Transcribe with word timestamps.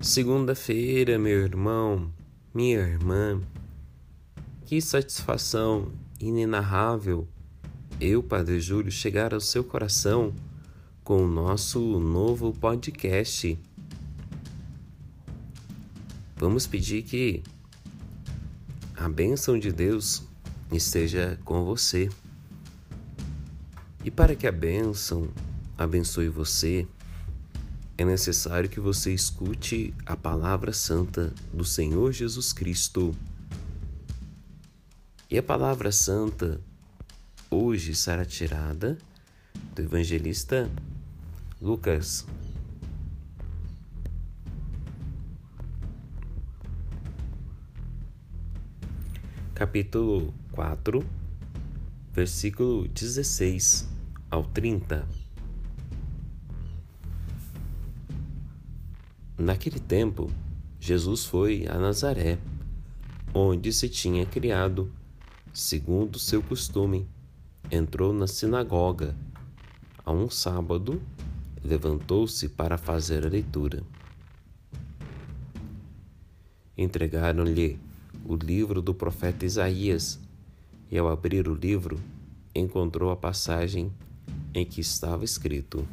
Segunda-feira, 0.00 1.18
meu 1.18 1.40
irmão, 1.42 2.12
minha 2.54 2.78
irmã, 2.78 3.42
que 4.64 4.80
satisfação 4.80 5.90
inenarrável 6.20 7.26
eu, 8.00 8.22
Padre 8.22 8.60
Júlio, 8.60 8.92
chegar 8.92 9.34
ao 9.34 9.40
seu 9.40 9.64
coração 9.64 10.32
com 11.02 11.24
o 11.24 11.26
nosso 11.26 11.80
novo 11.98 12.52
podcast. 12.52 13.58
Vamos 16.36 16.64
pedir 16.64 17.02
que 17.02 17.42
a 18.96 19.08
bênção 19.08 19.58
de 19.58 19.72
Deus 19.72 20.22
esteja 20.70 21.40
com 21.44 21.64
você. 21.64 22.08
E 24.04 24.12
para 24.12 24.36
que 24.36 24.46
a 24.46 24.52
bênção 24.52 25.28
abençoe 25.76 26.28
você, 26.28 26.86
é 27.98 28.04
necessário 28.04 28.70
que 28.70 28.78
você 28.78 29.12
escute 29.12 29.92
a 30.06 30.16
palavra 30.16 30.72
santa 30.72 31.34
do 31.52 31.64
Senhor 31.64 32.12
Jesus 32.12 32.52
Cristo. 32.52 33.12
E 35.28 35.36
a 35.36 35.42
palavra 35.42 35.90
santa 35.90 36.60
hoje 37.50 37.96
será 37.96 38.24
tirada 38.24 38.96
do 39.74 39.82
evangelista 39.82 40.70
Lucas. 41.60 42.24
Capítulo 49.56 50.32
4, 50.52 51.04
versículo 52.12 52.86
16 52.86 53.88
ao 54.30 54.44
30. 54.44 55.17
Naquele 59.38 59.78
tempo, 59.78 60.30
Jesus 60.80 61.24
foi 61.24 61.64
a 61.68 61.78
Nazaré, 61.78 62.38
onde 63.32 63.72
se 63.72 63.88
tinha 63.88 64.26
criado, 64.26 64.92
segundo 65.52 66.18
seu 66.18 66.42
costume. 66.42 67.08
Entrou 67.70 68.12
na 68.12 68.26
sinagoga 68.26 69.14
a 70.04 70.10
um 70.10 70.28
sábado 70.28 71.00
levantou-se 71.62 72.48
para 72.48 72.78
fazer 72.78 73.26
a 73.26 73.28
leitura. 73.28 73.82
Entregaram-lhe 76.76 77.78
o 78.24 78.34
livro 78.34 78.80
do 78.80 78.94
profeta 78.94 79.44
Isaías, 79.44 80.18
e 80.90 80.96
ao 80.96 81.08
abrir 81.08 81.46
o 81.48 81.54
livro, 81.54 82.00
encontrou 82.54 83.10
a 83.10 83.16
passagem 83.16 83.92
em 84.54 84.64
que 84.64 84.80
estava 84.80 85.24
escrito: 85.24 85.86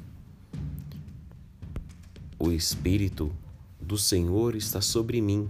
o 2.45 2.51
Espírito 2.51 3.31
do 3.81 3.97
Senhor 3.97 4.55
está 4.55 4.79
sobre 4.79 5.19
mim, 5.19 5.49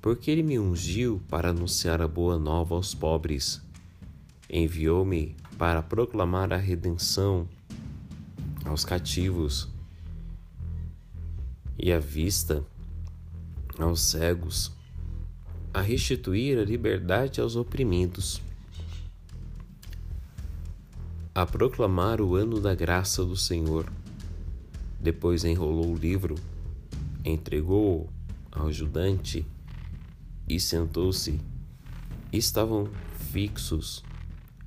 porque 0.00 0.30
ele 0.30 0.42
me 0.42 0.58
ungiu 0.58 1.22
para 1.26 1.50
anunciar 1.50 2.02
a 2.02 2.08
boa 2.08 2.38
nova 2.38 2.74
aos 2.74 2.94
pobres. 2.94 3.62
Enviou-me 4.50 5.34
para 5.56 5.82
proclamar 5.82 6.52
a 6.52 6.58
redenção 6.58 7.48
aos 8.64 8.84
cativos 8.84 9.70
e 11.78 11.90
a 11.90 11.98
vista 11.98 12.62
aos 13.78 14.02
cegos, 14.02 14.70
a 15.72 15.80
restituir 15.80 16.58
a 16.58 16.64
liberdade 16.64 17.40
aos 17.40 17.56
oprimidos, 17.56 18.42
a 21.34 21.46
proclamar 21.46 22.20
o 22.20 22.36
ano 22.36 22.60
da 22.60 22.74
graça 22.74 23.24
do 23.24 23.34
Senhor 23.34 23.90
depois 25.02 25.42
enrolou 25.42 25.92
o 25.92 25.96
livro, 25.96 26.36
entregou-o 27.24 28.08
ao 28.52 28.68
ajudante 28.68 29.44
e 30.48 30.60
sentou-se. 30.60 31.40
Estavam 32.32 32.88
fixos 33.32 34.04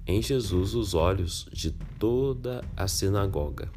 em 0.05 0.21
Jesus 0.21 0.75
os 0.75 0.93
olhos 0.93 1.47
de 1.53 1.71
toda 1.97 2.61
a 2.75 2.85
sinagoga. 2.85 3.71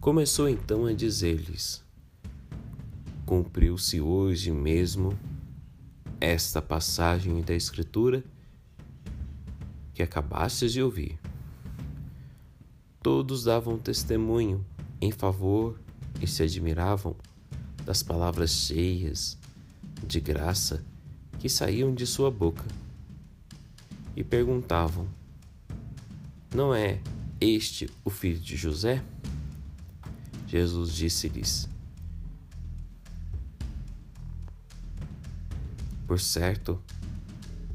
Começou 0.00 0.48
então 0.48 0.86
a 0.86 0.92
dizer-lhes: 0.92 1.84
Cumpriu-se 3.24 4.00
hoje 4.00 4.50
mesmo 4.50 5.16
esta 6.20 6.60
passagem 6.60 7.40
da 7.40 7.54
Escritura 7.54 8.24
que 9.94 10.02
acabastes 10.02 10.72
de 10.72 10.82
ouvir. 10.82 11.19
Todos 13.02 13.44
davam 13.44 13.78
testemunho 13.78 14.62
em 15.00 15.10
favor 15.10 15.80
e 16.20 16.26
se 16.26 16.42
admiravam 16.42 17.16
das 17.82 18.02
palavras 18.02 18.50
cheias 18.50 19.38
de 20.06 20.20
graça 20.20 20.84
que 21.38 21.48
saíam 21.48 21.94
de 21.94 22.06
sua 22.06 22.30
boca. 22.30 22.66
E 24.14 24.22
perguntavam: 24.22 25.08
Não 26.54 26.74
é 26.74 27.00
este 27.40 27.88
o 28.04 28.10
filho 28.10 28.38
de 28.38 28.54
José? 28.54 29.02
Jesus 30.46 30.92
disse-lhes: 30.92 31.70
Por 36.06 36.20
certo, 36.20 36.78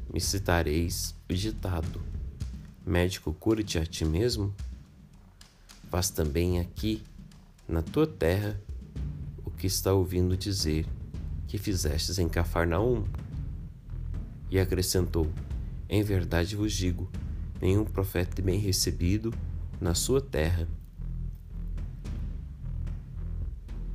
me 0.08 0.20
citareis 0.20 1.16
o 1.28 1.34
ditado: 1.34 2.00
Médico, 2.86 3.32
cura-te 3.32 3.76
a 3.76 3.84
ti 3.84 4.04
mesmo 4.04 4.54
faz 5.90 6.10
também 6.10 6.58
aqui, 6.60 7.02
na 7.68 7.82
tua 7.82 8.06
terra, 8.06 8.60
o 9.44 9.50
que 9.50 9.66
está 9.66 9.92
ouvindo 9.92 10.36
dizer 10.36 10.86
que 11.46 11.58
fizestes 11.58 12.18
em 12.18 12.28
Cafarnaum. 12.28 13.04
E 14.50 14.58
acrescentou: 14.58 15.30
Em 15.88 16.02
verdade 16.02 16.54
vos 16.54 16.72
digo, 16.72 17.10
nenhum 17.60 17.84
profeta 17.84 18.40
bem 18.42 18.58
recebido 18.58 19.32
na 19.80 19.94
sua 19.94 20.20
terra. 20.20 20.68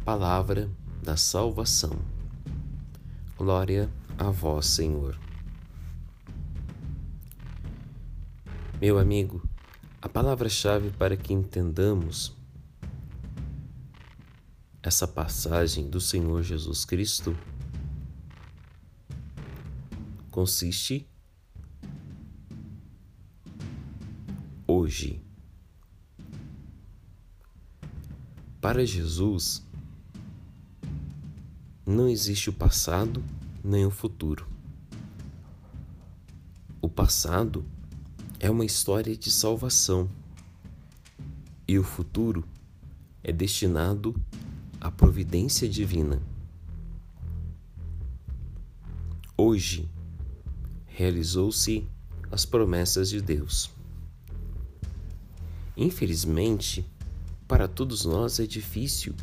Palavra 0.03 0.69
da 1.01 1.15
salvação. 1.15 1.93
Glória 3.37 3.89
a 4.17 4.29
vós, 4.29 4.65
Senhor. 4.67 5.17
Meu 8.79 8.97
amigo, 8.97 9.47
a 10.01 10.09
palavra-chave 10.09 10.89
para 10.91 11.15
que 11.15 11.31
entendamos 11.31 12.35
essa 14.81 15.07
passagem 15.07 15.87
do 15.87 16.01
Senhor 16.01 16.41
Jesus 16.41 16.83
Cristo 16.83 17.37
consiste 20.31 21.07
hoje. 24.65 25.23
Para 28.59 28.83
Jesus, 28.83 29.63
não 31.85 32.09
existe 32.09 32.49
o 32.49 32.53
passado 32.53 33.23
nem 33.63 33.85
o 33.85 33.91
futuro. 33.91 34.47
O 36.81 36.89
passado 36.89 37.63
uma 38.49 38.65
história 38.65 39.15
de 39.15 39.31
salvação 39.31 40.09
e 41.67 41.77
o 41.77 41.83
futuro 41.83 42.43
é 43.23 43.31
destinado 43.31 44.19
à 44.79 44.89
providência 44.89 45.69
divina. 45.69 46.19
Hoje 49.37 49.87
realizou-se 50.87 51.87
as 52.31 52.43
promessas 52.43 53.09
de 53.09 53.21
Deus. 53.21 53.69
Infelizmente, 55.77 56.83
para 57.47 57.67
todos 57.67 58.05
nós 58.05 58.39
é 58.39 58.47
difícil 58.47 59.13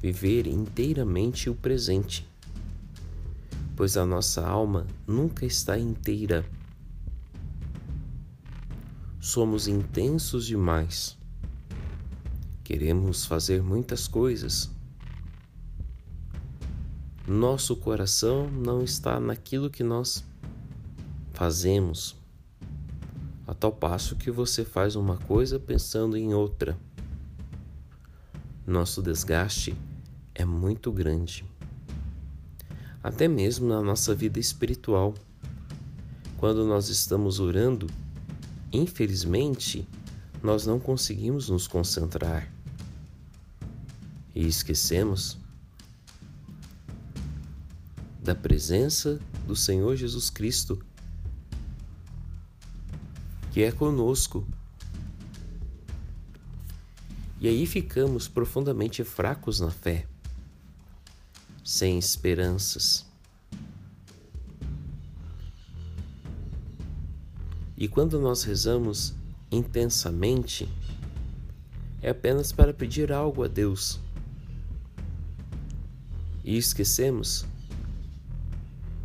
viver 0.00 0.46
inteiramente 0.46 1.50
o 1.50 1.56
presente, 1.56 2.24
pois 3.74 3.96
a 3.96 4.06
nossa 4.06 4.46
alma 4.46 4.86
nunca 5.06 5.44
está 5.44 5.76
inteira 5.76 6.48
somos 9.28 9.68
intensos 9.68 10.46
demais. 10.46 11.18
Queremos 12.64 13.26
fazer 13.26 13.62
muitas 13.62 14.08
coisas. 14.08 14.70
Nosso 17.26 17.76
coração 17.76 18.50
não 18.50 18.82
está 18.82 19.20
naquilo 19.20 19.68
que 19.68 19.84
nós 19.84 20.24
fazemos, 21.34 22.16
a 23.46 23.52
tal 23.52 23.70
passo 23.70 24.16
que 24.16 24.30
você 24.30 24.64
faz 24.64 24.96
uma 24.96 25.18
coisa 25.18 25.60
pensando 25.60 26.16
em 26.16 26.32
outra. 26.32 26.78
Nosso 28.66 29.02
desgaste 29.02 29.76
é 30.34 30.44
muito 30.46 30.90
grande, 30.90 31.44
até 33.02 33.28
mesmo 33.28 33.68
na 33.68 33.82
nossa 33.82 34.14
vida 34.14 34.40
espiritual. 34.40 35.12
Quando 36.38 36.64
nós 36.64 36.88
estamos 36.88 37.40
orando, 37.40 37.88
Infelizmente, 38.72 39.88
nós 40.42 40.66
não 40.66 40.78
conseguimos 40.78 41.48
nos 41.48 41.66
concentrar. 41.66 42.52
e 44.34 44.46
esquecemos 44.46 45.36
da 48.22 48.36
presença 48.36 49.18
do 49.46 49.56
Senhor 49.56 49.96
Jesus 49.96 50.30
Cristo, 50.30 50.78
que 53.50 53.64
é 53.64 53.72
conosco. 53.72 54.46
E 57.40 57.48
aí 57.48 57.66
ficamos 57.66 58.28
profundamente 58.28 59.02
fracos 59.02 59.58
na 59.58 59.72
fé, 59.72 60.06
sem 61.64 61.98
esperanças. 61.98 63.07
E 67.80 67.86
quando 67.86 68.18
nós 68.18 68.42
rezamos 68.42 69.14
intensamente, 69.52 70.68
é 72.02 72.10
apenas 72.10 72.50
para 72.50 72.74
pedir 72.74 73.12
algo 73.12 73.44
a 73.44 73.46
Deus. 73.46 74.00
E 76.42 76.56
esquecemos 76.56 77.46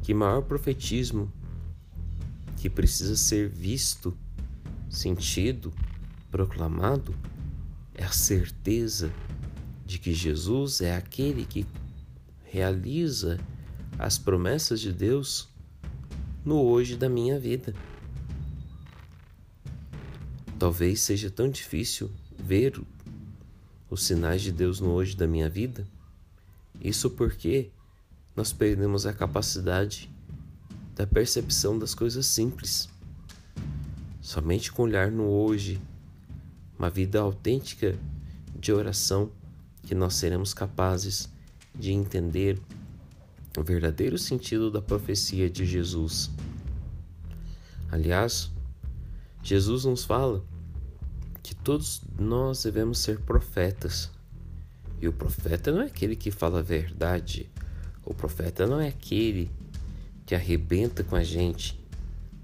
que 0.02 0.12
maior 0.12 0.42
profetismo 0.42 1.31
que 2.58 2.68
precisa 2.68 3.16
ser 3.16 3.48
visto, 3.48 4.18
sentido, 4.90 5.72
proclamado 6.31 7.14
é 7.94 8.04
a 8.04 8.12
certeza 8.12 9.14
de 9.86 10.00
que 10.00 10.16
Jesus 10.16 10.81
é 10.81 10.96
aquele 10.96 11.46
que 11.46 11.64
realiza 12.46 13.40
as 14.00 14.18
promessas 14.18 14.81
de 14.81 14.92
Deus 14.92 15.48
no 16.44 16.60
hoje 16.60 16.98
da 16.98 17.08
minha 17.08 17.40
vida. 17.40 17.76
Talvez 20.63 21.01
seja 21.01 21.30
tão 21.30 21.50
difícil 21.50 22.10
ver 22.39 22.81
os 23.89 24.01
sinais 24.06 24.42
de 24.42 24.50
Deus 24.50 24.80
no 24.80 24.92
hoje 24.92 25.13
da 25.13 25.27
minha 25.27 25.50
vida. 25.50 25.86
Isso 26.80 27.10
porque 27.10 27.69
nós 28.33 28.54
perdemos 28.54 29.06
a 29.06 29.12
capacidade 29.12 30.10
da 30.95 31.06
percepção 31.06 31.77
das 31.77 31.94
coisas 31.94 32.25
simples. 32.27 32.88
Somente 34.21 34.71
com 34.71 34.83
olhar 34.83 35.12
no 35.12 35.25
hoje, 35.25 35.81
uma 36.80 36.89
vida 36.89 37.19
autêntica 37.19 38.00
de 38.57 38.71
oração, 38.71 39.30
que 39.81 39.94
nós 39.94 40.13
seremos 40.13 40.54
capazes 40.54 41.27
de 41.75 41.92
entender 41.92 42.57
o 43.57 43.63
verdadeiro 43.63 44.18
sentido 44.18 44.71
da 44.71 44.81
profecia 44.81 45.50
de 45.50 45.66
Jesus. 45.66 46.31
Aliás, 47.92 48.50
Jesus 49.44 49.83
nos 49.83 50.06
fala 50.06 50.53
todos 51.63 52.01
nós 52.19 52.63
devemos 52.63 53.00
ser 53.00 53.19
profetas. 53.21 54.12
E 55.01 55.07
o 55.07 55.13
profeta 55.13 55.71
não 55.71 55.81
é 55.81 55.86
aquele 55.86 56.15
que 56.15 56.30
fala 56.30 56.60
a 56.60 56.62
verdade, 56.62 57.50
o 58.06 58.13
profeta 58.13 58.68
não 58.68 58.80
é 58.80 58.89
aquele 58.89 59.50
que 60.25 60.36
arrebenta 60.36 61.04
com 61.04 61.15
a 61.15 61.24
gente. 61.24 61.80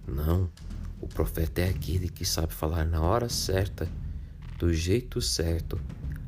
Não. 0.08 0.50
O 1.02 1.08
profeta 1.08 1.62
é 1.62 1.70
aquele 1.70 2.10
que 2.10 2.26
sabe 2.26 2.54
falar 2.54 2.86
na 2.86 3.02
hora 3.02 3.30
certa, 3.30 3.90
do 4.58 4.74
jeito 4.74 5.22
certo, 5.22 5.80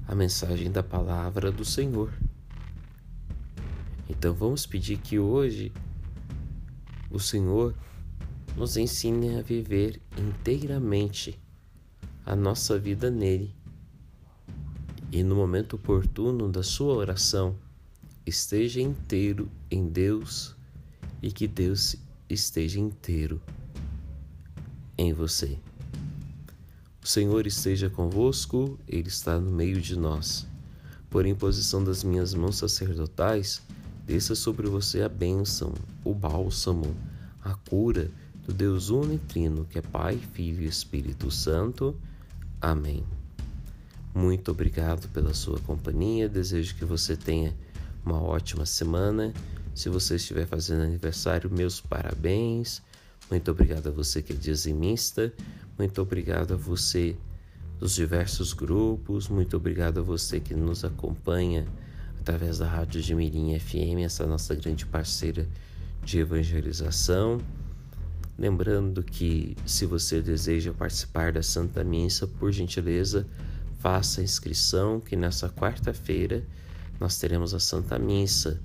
a 0.08 0.14
mensagem 0.14 0.72
da 0.72 0.84
palavra 0.84 1.52
do 1.52 1.66
Senhor. 1.66 2.12
Então 4.10 4.34
vamos 4.34 4.66
pedir 4.66 4.98
que 4.98 5.18
hoje 5.18 5.72
o 7.10 7.20
Senhor 7.20 7.74
nos 8.56 8.78
ensine 8.78 9.38
a 9.38 9.42
viver 9.42 10.02
inteiramente 10.18 11.41
a 12.26 12.36
nossa 12.36 12.78
vida 12.78 13.10
nele. 13.10 13.54
E 15.12 15.24
no 15.24 15.36
momento 15.36 15.76
oportuno 15.76 16.50
da 16.50 16.64
sua 16.64 16.94
oração, 16.94 17.56
esteja 18.26 18.82
inteiro 18.82 19.50
em 19.70 19.90
Deus 19.90 20.56
e 21.22 21.32
que 21.32 21.48
Deus 21.48 21.96
esteja 22.30 22.80
inteiro 22.80 23.42
em 24.98 25.14
você. 25.14 25.58
O 27.04 27.08
Senhor 27.08 27.48
esteja 27.48 27.90
convosco, 27.90 28.80
Ele 28.88 29.08
está 29.08 29.40
no 29.40 29.52
meio 29.52 29.82
de 29.82 29.98
nós. 29.98 30.48
Por 31.10 31.26
imposição 31.26 31.84
das 31.84 32.04
minhas 32.04 32.34
mãos 32.34 32.58
sacerdotais, 32.58 33.62
desça 34.06 34.36
sobre 34.36 34.68
você 34.70 35.02
a 35.02 35.10
bênção, 35.10 35.74
o 36.04 36.14
bálsamo, 36.14 36.96
a 37.44 37.54
cura 37.56 38.10
do 38.46 38.54
Deus 38.54 38.90
unitrino, 38.90 39.66
que 39.66 39.80
é 39.80 39.82
Pai, 39.82 40.18
Filho 40.34 40.62
e 40.62 40.68
Espírito 40.68 41.32
Santo. 41.32 41.96
Amém. 42.62 43.04
Muito 44.14 44.52
obrigado 44.52 45.08
pela 45.10 45.34
sua 45.34 45.60
companhia. 45.62 46.30
Desejo 46.30 46.76
que 46.76 46.86
você 46.86 47.16
tenha 47.16 47.56
uma 48.06 48.22
ótima 48.22 48.66
semana. 48.66 49.34
Se 49.74 49.90
você 49.90 50.16
estiver 50.16 50.46
fazendo 50.46 50.84
aniversário, 50.84 51.50
meus 51.50 51.82
parabéns. 51.82 52.82
Muito 53.30 53.50
obrigado 53.50 53.88
a 53.88 53.92
você 53.92 54.22
que 54.22 54.34
é 54.34 54.36
dizimista. 54.36 55.34
Muito 55.78 56.02
obrigado 56.02 56.54
a 56.54 56.58
você 56.58 57.16
dos 57.80 57.96
diversos 57.96 58.54
grupos. 58.54 59.28
Muito 59.28 59.58
obrigado 59.58 60.00
a 60.00 60.04
você 60.04 60.40
que 60.40 60.54
nos 60.54 60.86
acompanha 60.86 61.66
através 62.20 62.60
da 62.60 62.68
Rádio 62.68 63.02
de 63.02 63.16
Mirim 63.16 63.58
FM, 63.58 64.06
essa 64.06 64.28
nossa 64.28 64.54
grande 64.54 64.86
parceira 64.86 65.48
de 66.04 66.20
evangelização. 66.20 67.40
Lembrando 68.42 69.04
que 69.04 69.56
se 69.68 69.86
você 69.86 70.20
deseja 70.20 70.74
participar 70.74 71.32
da 71.32 71.44
Santa 71.44 71.84
Missa, 71.84 72.26
por 72.26 72.52
gentileza, 72.52 73.28
faça 73.78 74.20
a 74.20 74.24
inscrição 74.24 75.00
que 75.00 75.16
nessa 75.16 75.48
quarta-feira 75.48 76.44
nós 77.00 77.20
teremos 77.20 77.54
a 77.54 77.60
Santa 77.60 78.00
Missa. 78.00 78.60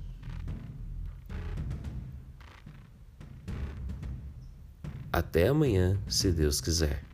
Até 5.13 5.49
amanhã, 5.49 5.95
se 6.07 6.31
Deus 6.31 6.59
quiser. 6.59 7.06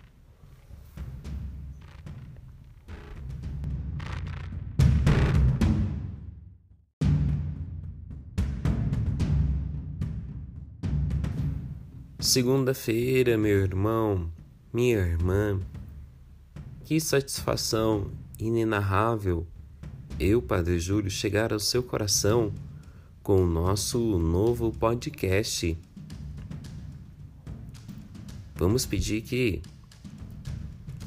Segunda-feira, 12.23 13.37
meu 13.37 13.63
irmão, 13.63 14.31
minha 14.71 14.97
irmã, 14.97 15.59
que 16.85 16.97
satisfação 16.97 18.11
inenarrável 18.39 19.45
eu, 20.17 20.41
Padre 20.41 20.79
Júlio, 20.79 21.11
chegar 21.11 21.51
ao 21.51 21.59
seu 21.59 21.83
coração 21.83 22.53
com 23.21 23.43
o 23.43 23.45
nosso 23.45 23.99
novo 24.17 24.71
podcast. 24.71 25.77
Vamos 28.55 28.85
pedir 28.85 29.21
que 29.21 29.61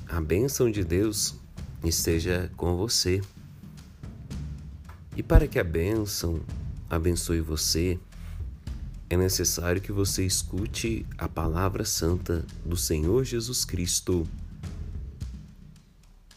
a 0.07 0.21
bênção 0.21 0.71
de 0.71 0.85
Deus 0.85 1.35
esteja 1.83 2.53
com 2.59 2.77
você. 2.77 3.23
E 5.17 5.23
para 5.23 5.49
que 5.49 5.59
a 5.59 5.65
bênção 5.65 6.43
abençoe 6.91 7.41
você, 7.41 7.99
é 9.09 9.17
necessário 9.17 9.81
que 9.81 9.93
você 9.93 10.25
escute 10.27 11.07
a 11.17 11.29
palavra 11.29 11.85
santa 11.85 12.45
do 12.65 12.77
Senhor 12.77 13.25
Jesus 13.25 13.65
Cristo. 13.65 14.27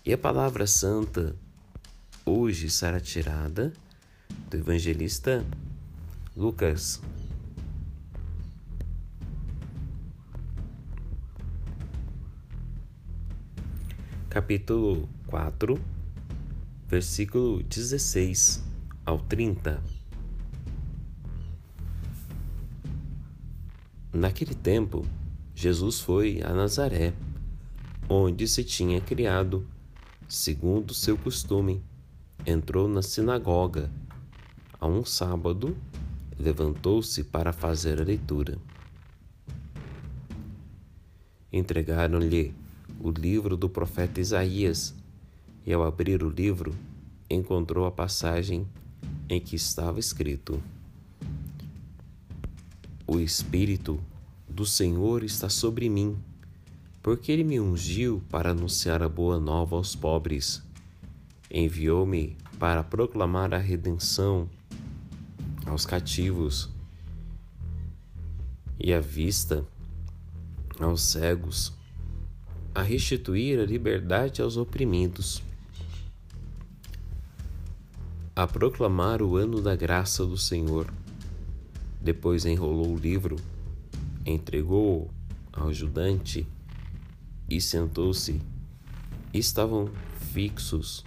E 0.05 0.13
a 0.13 0.17
palavra 0.17 0.67
santa 0.67 1.35
hoje 2.23 2.69
será 2.69 2.99
tirada 2.99 3.73
do 4.49 4.57
evangelista 4.57 5.43
Lucas. 6.37 7.01
Capítulo 14.29 15.09
4, 15.25 15.81
versículo 16.87 17.63
16 17.63 18.63
ao 19.03 19.17
30. 19.17 19.98
Naquele 24.11 24.55
tempo, 24.55 25.05
Jesus 25.53 25.99
foi 25.99 26.41
a 26.43 26.51
Nazaré, 26.51 27.13
onde 28.09 28.47
se 28.47 28.63
tinha 28.63 28.99
criado, 28.99 29.67
segundo 30.27 30.95
seu 30.95 31.15
costume 31.15 31.83
entrou 32.43 32.87
na 32.87 33.03
sinagoga 33.03 33.91
a 34.79 34.87
um 34.87 35.05
sábado, 35.05 35.77
levantou-se 36.39 37.23
para 37.23 37.53
fazer 37.53 38.01
a 38.01 38.03
leitura. 38.03 38.57
Entregaram-lhe 41.53 42.51
o 42.99 43.11
livro 43.11 43.55
do 43.55 43.69
profeta 43.69 44.19
Isaías, 44.19 44.95
e 45.67 45.71
ao 45.71 45.83
abrir 45.83 46.23
o 46.23 46.29
livro, 46.29 46.75
encontrou 47.29 47.85
a 47.85 47.91
passagem 47.91 48.67
em 49.29 49.39
que 49.39 49.55
estava 49.55 49.99
escrito: 49.99 50.59
O 53.11 53.19
Espírito 53.19 53.99
do 54.47 54.67
Senhor 54.67 55.23
está 55.23 55.49
sobre 55.49 55.89
mim, 55.89 56.15
porque 57.01 57.31
ele 57.31 57.43
me 57.43 57.59
ungiu 57.59 58.21
para 58.29 58.51
anunciar 58.51 59.01
a 59.01 59.09
boa 59.09 59.39
nova 59.39 59.75
aos 59.75 59.95
pobres 59.95 60.61
Enviou-me 61.49 62.37
para 62.59 62.83
proclamar 62.83 63.51
a 63.55 63.57
redenção 63.57 64.47
aos 65.65 65.87
cativos 65.87 66.69
e 68.79 68.93
a 68.93 68.99
vista 68.99 69.65
aos 70.79 71.01
cegos, 71.01 71.73
a 72.75 72.83
restituir 72.83 73.59
a 73.59 73.65
liberdade 73.65 74.39
aos 74.43 74.55
oprimidos, 74.55 75.41
a 78.35 78.45
proclamar 78.45 79.23
o 79.23 79.35
ano 79.35 79.59
da 79.59 79.75
graça 79.75 80.23
do 80.23 80.37
Senhor. 80.37 80.93
Depois 82.09 82.43
enrolou 82.43 82.95
o 82.95 82.97
livro, 82.97 83.35
entregou-o 84.25 85.11
ao 85.53 85.67
ajudante 85.67 86.47
e 87.47 87.61
sentou-se. 87.61 88.41
Estavam 89.31 89.91
fixos 90.33 91.05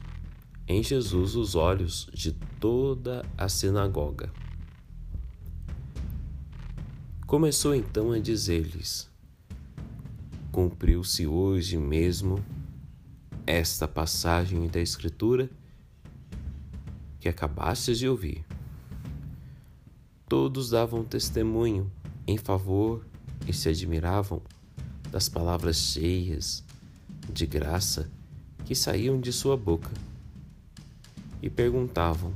em 0.68 0.80
Jesus 0.80 1.34
os 1.34 1.56
olhos 1.56 2.08
de 2.14 2.30
toda 2.60 3.26
a 3.36 3.48
sinagoga. 3.48 4.32
Começou 7.26 7.74
então 7.74 8.12
a 8.12 8.20
dizer-lhes: 8.20 9.10
Cumpriu-se 10.52 11.26
hoje 11.26 11.76
mesmo 11.78 12.38
esta 13.44 13.88
passagem 13.88 14.68
da 14.68 14.80
Escritura 14.80 15.50
que 17.18 17.28
acabastes 17.28 17.98
de 17.98 18.08
ouvir. 18.08 18.51
Todos 20.32 20.70
davam 20.70 21.04
testemunho 21.04 21.92
em 22.26 22.38
favor 22.38 23.04
e 23.46 23.52
se 23.52 23.68
admiravam 23.68 24.40
das 25.10 25.28
palavras 25.28 25.76
cheias 25.76 26.64
de 27.30 27.44
graça 27.44 28.10
que 28.64 28.74
saíam 28.74 29.20
de 29.20 29.30
sua 29.30 29.58
boca 29.58 29.90
e 31.42 31.50
perguntavam: 31.50 32.32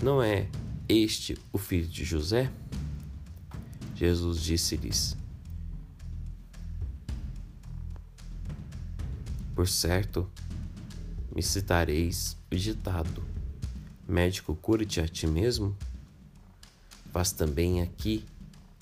Não 0.00 0.22
é 0.22 0.48
este 0.88 1.36
o 1.52 1.58
filho 1.58 1.88
de 1.88 2.04
José? 2.04 2.48
Jesus 3.96 4.40
disse-lhes: 4.40 5.16
Por 9.56 9.66
certo, 9.66 10.30
me 11.34 11.42
citareis 11.42 12.36
o 12.48 12.54
ditado: 12.54 13.24
Médico, 14.06 14.54
cura-te 14.54 15.00
a 15.00 15.08
ti 15.08 15.26
mesmo? 15.26 15.76
Faz 17.14 17.30
também 17.30 17.80
aqui, 17.80 18.26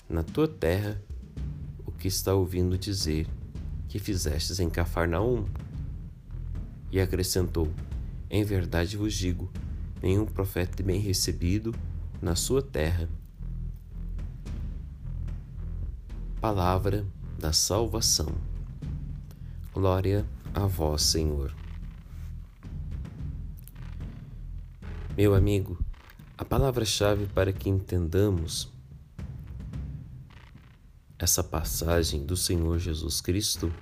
na 0.09 0.23
tua 0.23 0.47
terra, 0.47 0.99
o 1.85 1.91
que 1.91 2.07
está 2.07 2.33
ouvindo 2.33 2.75
dizer 2.79 3.27
que 3.87 3.99
fizestes 3.99 4.59
em 4.59 4.71
Cafarnaum. 4.71 5.45
E 6.91 6.99
acrescentou: 6.99 7.71
Em 8.31 8.43
verdade 8.43 8.97
vos 8.97 9.13
digo, 9.13 9.51
nenhum 10.01 10.25
profeta 10.25 10.81
é 10.81 10.83
bem 10.83 10.99
recebido 10.99 11.75
na 12.19 12.35
sua 12.35 12.59
terra. 12.59 13.07
Palavra 16.41 17.05
da 17.37 17.53
salvação. 17.53 18.33
Glória 19.71 20.25
a 20.55 20.65
vós, 20.65 21.03
Senhor. 21.03 21.55
Meu 25.15 25.35
amigo, 25.35 25.82
a 26.43 26.45
palavra-chave 26.45 27.25
para 27.27 27.53
que 27.53 27.69
entendamos 27.69 28.69
essa 31.17 31.41
passagem 31.41 32.25
do 32.25 32.35
Senhor 32.35 32.77
Jesus 32.79 33.21
Cristo 33.21 33.73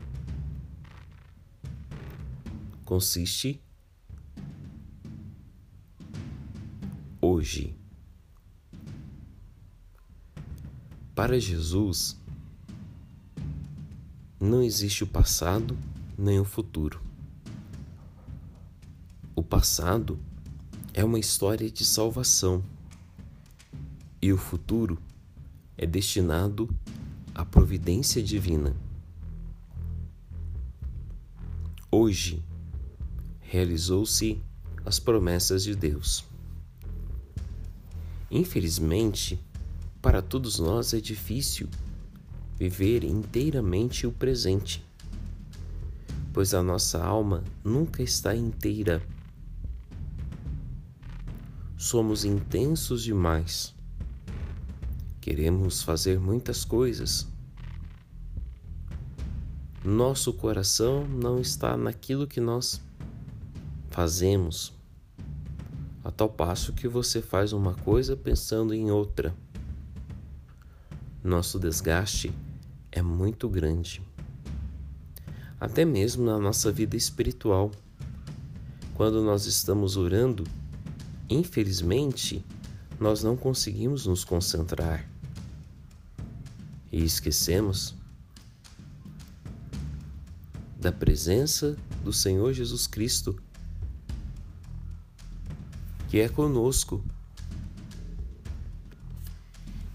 consiste 2.86 3.60
hoje. 7.20 7.76
Para 11.16 11.40
Jesus, 11.40 12.16
não 14.40 14.62
existe 14.62 15.04
o 15.04 15.08
passado 15.08 15.76
nem 16.16 16.40
o 16.40 16.46
futuro. 16.46 17.02
O 19.36 19.42
passado 19.42 20.20
é 20.94 21.04
uma 21.04 21.20
história 21.20 21.70
de 21.70 21.86
salvação 21.86 22.64
e 24.22 24.34
o 24.34 24.38
futuro 24.38 24.98
é 25.78 25.86
destinado 25.86 26.70
à 27.34 27.46
providência 27.46 28.22
divina. 28.22 28.76
Hoje 31.90 32.44
realizou-se 33.40 34.42
as 34.86 35.00
promessas 35.00 35.64
de 35.64 35.76
Deus. 35.76 36.26
Infelizmente, 38.30 39.40
para 40.02 40.22
todos 40.22 40.60
nós 40.60 40.94
é 40.94 41.00
difícil 41.00 41.70
viver 42.58 43.04
inteiramente 43.04 44.06
o 44.06 44.12
presente, 44.12 44.84
pois 46.34 46.54
a 46.54 46.62
nossa 46.62 47.04
alma 47.04 47.44
nunca 47.64 48.04
está 48.04 48.36
inteira. 48.36 49.02
Somos 51.82 52.24
intensos 52.24 53.02
demais. 53.02 53.74
Queremos 55.20 55.82
fazer 55.82 56.20
muitas 56.20 56.64
coisas. 56.64 57.28
Nosso 59.84 60.32
coração 60.32 61.08
não 61.08 61.40
está 61.42 61.76
naquilo 61.76 62.28
que 62.28 62.40
nós 62.40 62.80
fazemos, 63.90 64.72
a 66.04 66.12
tal 66.12 66.30
passo 66.30 66.72
que 66.72 66.88
você 66.88 67.20
faz 67.20 67.52
uma 67.52 67.74
coisa 67.74 68.16
pensando 68.16 68.76
em 68.76 68.92
outra. 68.92 69.36
Nosso 71.24 71.58
desgaste 71.58 72.32
é 72.92 73.02
muito 73.02 73.50
grande. 73.50 74.04
Até 75.60 75.84
mesmo 75.84 76.26
na 76.26 76.38
nossa 76.38 76.72
vida 76.72 76.96
espiritual. 76.96 77.72
Quando 78.94 79.24
nós 79.24 79.48
estamos 79.48 79.98
orando, 79.98 80.44
infelizmente, 81.34 82.46
nós 83.00 83.24
não 83.24 83.36
conseguimos 83.36 84.06
nos 84.06 84.24
concentrar 84.24 85.10
e 86.92 87.04
esquecemos 87.04 87.96
da 90.80 90.92
presença 90.92 91.78
do 92.04 92.12
Senhor 92.12 92.54
Jesus 92.54 92.88
Cristo, 92.88 93.42
que 96.10 96.20
é 96.20 96.28
conosco 96.28 97.04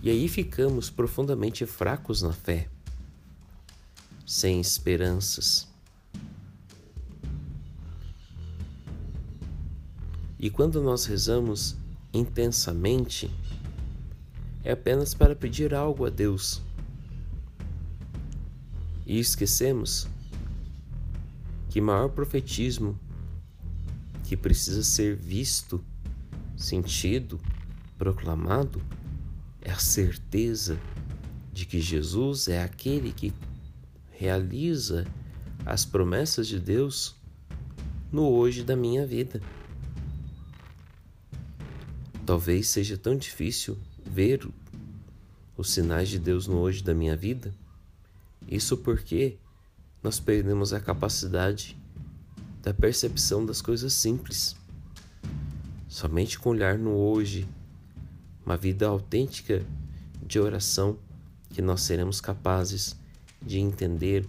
e 0.07 0.11
aí 0.11 0.29
ficamos 0.29 0.89
profundamente 0.89 1.67
fracos 1.67 2.23
na 2.23 2.33
fé, 2.33 2.69
sem 4.25 4.61
esperanças. 4.61 5.67
E 10.47 10.51
quando 10.51 10.81
nós 10.81 11.07
rezamos 11.07 11.77
intensamente, 12.15 13.29
é 14.63 14.71
apenas 14.71 15.13
para 15.13 15.35
pedir 15.35 15.75
algo 15.75 16.07
a 16.07 16.09
Deus. 16.09 16.63
E 19.05 19.19
esquecemos 19.19 20.07
que 21.69 21.81
maior 21.81 22.11
profetismo 22.11 22.97
que 24.23 24.37
precisa 24.37 24.85
ser 24.85 25.17
visto, 25.17 25.85
sentido, 26.57 27.41
proclamado 27.99 28.81
é 29.61 29.73
a 29.73 29.81
certeza 29.81 30.79
de 31.53 31.67
que 31.67 31.81
Jesus 31.81 32.47
é 32.47 32.63
aquele 32.63 33.11
que 33.11 33.33
realiza 34.13 35.09
as 35.65 35.85
promessas 35.85 36.47
de 36.47 36.61
Deus 36.61 37.17
no 38.13 38.29
hoje 38.29 38.63
da 38.63 38.77
minha 38.77 39.05
vida. 39.05 39.43
Talvez 42.27 42.67
seja 42.67 42.99
tão 42.99 43.17
difícil 43.17 43.79
ver 44.05 44.45
os 45.57 45.71
sinais 45.71 46.09
de 46.09 46.19
Deus 46.19 46.49
no 46.49 46.57
hoje 46.57 46.83
da 46.83 46.93
minha 46.93 47.17
vida. 47.17 47.55
Isso 48.49 48.77
porque 48.77 49.37
nós 50.03 50.19
perdemos 50.19 50.73
a 50.73 50.81
capacidade 50.81 51.79
da 52.65 52.75
percepção 52.75 53.47
das 53.47 53.63
coisas 53.63 53.93
simples. 53.93 54.57
Somente 55.89 56.37
com 56.37 56.51
olhar 56.51 56.77
no 56.77 56.97
hoje 56.97 57.49
uma 58.45 58.57
vida 58.57 58.89
autêntica 58.89 59.65
de 60.21 60.41
oração, 60.41 60.99
que 61.51 61.63
nós 61.63 61.83
seremos 61.83 62.21
capazes 62.21 62.97
de 63.41 63.61
entender 63.61 64.27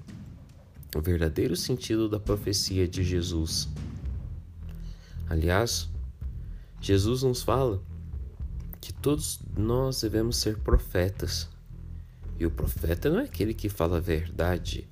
o 0.95 1.01
verdadeiro 1.01 1.55
sentido 1.55 2.07
da 2.07 2.19
profecia 2.19 2.87
de 2.87 3.03
Jesus. 3.03 3.67
Aliás, 5.27 5.89
Jesus 6.79 7.23
nos 7.23 7.41
fala 7.41 7.81
que 8.87 8.93
todos 8.93 9.41
nós 9.57 9.99
devemos 9.99 10.37
ser 10.37 10.59
profetas. 10.59 11.49
E 12.39 12.45
o 12.45 12.51
profeta 12.51 13.09
não 13.09 13.19
é 13.19 13.25
aquele 13.25 13.53
que 13.53 13.67
fala 13.67 13.97
a 13.97 13.99
verdade. 13.99 14.87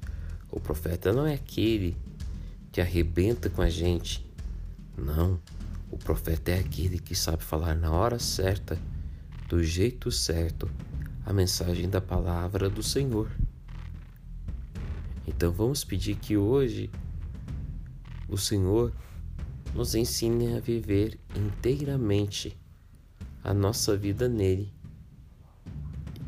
O 0.52 0.60
profeta 0.60 1.14
não 1.14 1.26
é 1.26 1.36
aquele 1.36 1.96
que 2.74 2.82
arrebenta 2.82 3.50
com 3.50 3.62
a 3.62 3.70
gente, 3.70 4.30
Não, 4.98 5.40
o 5.90 5.98
profeta 5.98 6.52
é 6.52 6.60
aquele 6.60 7.00
que 7.00 7.16
sabe 7.16 7.42
falar 7.42 7.74
na 7.74 7.90
hora 7.90 8.20
certa, 8.20 8.78
do 9.48 9.64
jeito 9.64 10.12
certo, 10.12 10.70
a 11.26 11.32
mensagem 11.32 11.90
da 11.90 12.02
palavra 12.02 12.70
do 12.70 12.84
Senhor. 12.84 13.32
Então 15.26 15.54
vamos 15.54 15.86
pedir 15.86 16.16
que 16.16 16.36
hoje 16.36 16.90
o 18.28 18.38
Senhor 18.38 18.92
nos 19.74 19.96
ensine 19.96 20.54
a 20.58 20.60
viver 20.60 21.18
inteiramente 21.34 22.58
a 23.46 23.54
nossa 23.54 23.96
vida 23.96 24.28
nele. 24.28 24.74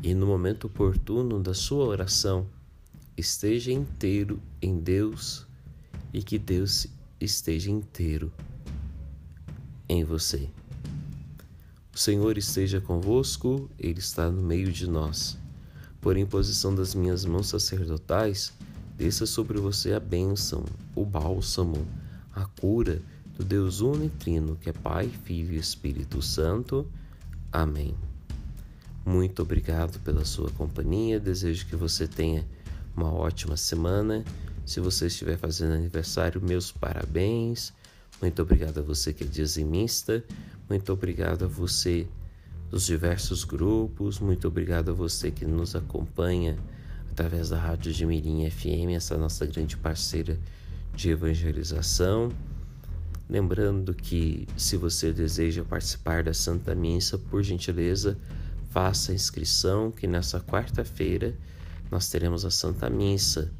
E 0.00 0.14
no 0.14 0.24
momento 0.24 0.68
oportuno 0.68 1.42
da 1.42 1.52
sua 1.52 1.84
oração, 1.84 2.46
esteja 3.16 3.72
inteiro 3.72 4.40
em 4.62 4.78
Deus 4.78 5.44
e 6.12 6.22
que 6.22 6.38
Deus 6.38 6.86
esteja 7.20 7.72
inteiro 7.72 8.32
em 9.88 10.04
você. 10.04 10.48
O 11.92 11.98
Senhor 11.98 12.38
esteja 12.38 12.80
convosco, 12.80 13.68
Ele 13.76 13.98
está 13.98 14.30
no 14.30 14.40
meio 14.40 14.70
de 14.70 14.88
nós. 14.88 15.36
Por 16.00 16.16
imposição 16.16 16.72
das 16.72 16.94
minhas 16.94 17.24
mãos 17.24 17.48
sacerdotais, 17.48 18.52
desça 18.96 19.26
sobre 19.26 19.58
você 19.58 19.92
a 19.92 19.98
bênção, 19.98 20.64
o 20.94 21.04
bálsamo, 21.04 21.84
a 22.32 22.44
cura 22.44 23.02
do 23.36 23.44
Deus 23.44 23.80
unitrino, 23.80 24.54
que 24.54 24.70
é 24.70 24.72
Pai, 24.72 25.08
Filho 25.24 25.54
e 25.54 25.58
Espírito 25.58 26.22
Santo. 26.22 26.86
Amém. 27.52 27.94
Muito 29.04 29.42
obrigado 29.42 29.98
pela 30.00 30.24
sua 30.24 30.50
companhia. 30.50 31.18
Desejo 31.18 31.66
que 31.66 31.76
você 31.76 32.06
tenha 32.06 32.44
uma 32.94 33.12
ótima 33.12 33.56
semana. 33.56 34.24
Se 34.66 34.80
você 34.80 35.06
estiver 35.06 35.38
fazendo 35.38 35.72
aniversário, 35.72 36.42
meus 36.42 36.70
parabéns. 36.70 37.72
Muito 38.20 38.42
obrigado 38.42 38.78
a 38.78 38.82
você 38.82 39.14
que 39.14 39.24
é 39.24 39.26
dizimista. 39.26 40.22
Muito 40.68 40.92
obrigado 40.92 41.46
a 41.46 41.48
você 41.48 42.06
dos 42.70 42.84
diversos 42.84 43.44
grupos. 43.44 44.18
Muito 44.18 44.46
obrigado 44.46 44.90
a 44.90 44.94
você 44.94 45.30
que 45.30 45.46
nos 45.46 45.74
acompanha 45.74 46.58
através 47.10 47.48
da 47.48 47.58
Rádio 47.58 47.92
de 47.92 48.04
Mirim 48.04 48.48
FM, 48.50 48.94
essa 48.94 49.16
nossa 49.16 49.46
grande 49.46 49.76
parceira 49.76 50.38
de 50.94 51.10
evangelização. 51.10 52.30
Lembrando 53.28 53.94
que 53.94 54.48
se 54.56 54.76
você 54.76 55.12
deseja 55.12 55.62
participar 55.62 56.22
da 56.22 56.32
Santa 56.32 56.74
Missa, 56.74 57.18
por 57.18 57.42
gentileza, 57.42 58.18
faça 58.70 59.12
a 59.12 59.14
inscrição 59.14 59.90
que 59.90 60.06
nessa 60.06 60.40
quarta-feira 60.40 61.34
nós 61.90 62.08
teremos 62.08 62.44
a 62.44 62.50
Santa 62.50 62.88
Missa. 62.88 63.52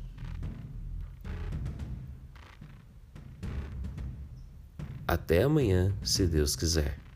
Até 5.07 5.43
amanhã, 5.43 5.93
se 6.03 6.27
Deus 6.27 6.57
quiser. 6.57 7.08